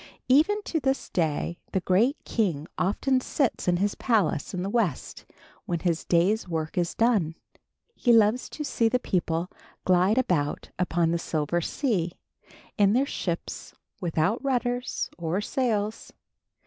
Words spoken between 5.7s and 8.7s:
his day's work is done. He loves to